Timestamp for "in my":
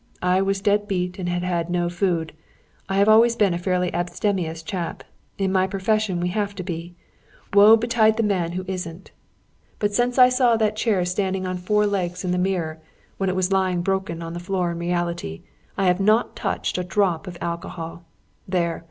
5.37-5.67